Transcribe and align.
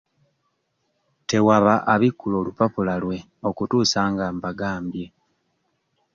Tewaba 1.27 1.73
abikkula 1.93 2.35
olupapula 2.41 2.93
lwe 3.03 3.17
okutuusa 3.49 3.99
nga 4.11 4.25
mbagambye. 4.35 5.05